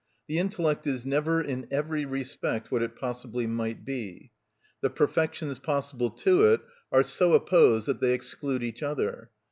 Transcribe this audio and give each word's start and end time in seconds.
The 0.27 0.39
intellect 0.39 0.87
is 0.87 1.05
never 1.05 1.39
in 1.43 1.67
every 1.69 2.05
respect 2.05 2.71
what 2.71 2.81
it 2.81 2.95
possibly 2.95 3.45
might 3.45 3.85
be. 3.85 4.31
The 4.81 4.89
perfections 4.89 5.59
possible 5.59 6.09
to 6.09 6.43
it 6.53 6.61
are 6.91 7.03
so 7.03 7.33
opposed 7.33 7.85
that 7.85 7.99
they 8.01 8.15
exclude 8.15 8.63
each 8.63 8.81
other. 8.81 9.29